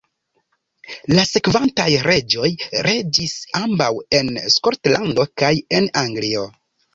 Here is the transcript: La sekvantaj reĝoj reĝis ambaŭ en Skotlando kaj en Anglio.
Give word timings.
La 1.11 1.25
sekvantaj 1.31 1.85
reĝoj 2.07 2.49
reĝis 2.87 3.35
ambaŭ 3.61 3.91
en 4.21 4.33
Skotlando 4.55 5.27
kaj 5.43 5.53
en 5.83 5.93
Anglio. 6.05 6.49